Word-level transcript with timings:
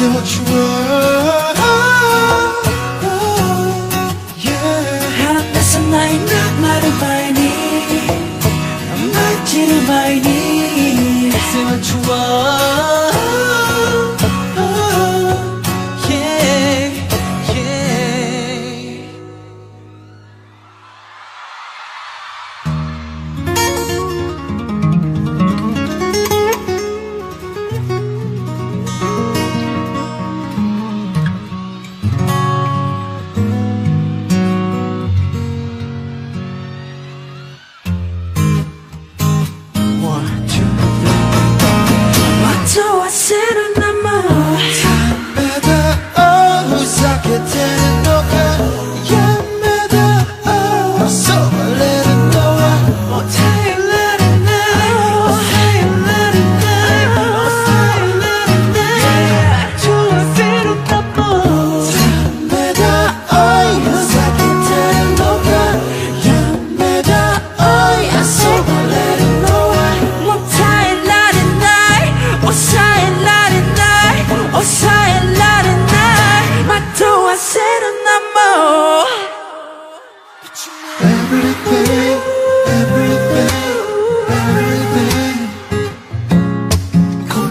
such 0.00 0.40
words 0.48 1.19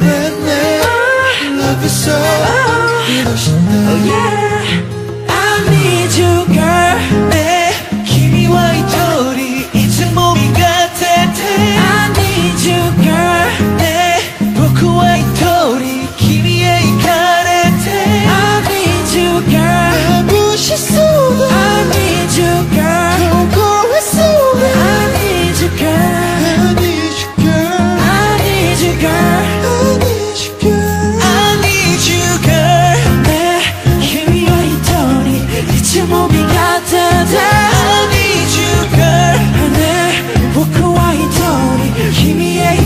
redneck 0.02 1.59
Love 1.59 1.83
you 1.83 1.89
so 1.89 2.16
oh, 2.16 3.05
oh, 3.89 3.97
yeah. 4.09 5.28
I 5.28 5.52
need 5.72 6.11
you 6.19 6.59
빛이 35.91 36.05
몸이 36.05 36.38
같아져 36.44 37.39
I 37.39 38.05
need 38.13 38.61
you 38.61 38.89
girl 38.91 39.38
하늘 39.57 39.75
워크와의 40.55 41.19
돌이 41.19 42.11
희미해 42.11 42.77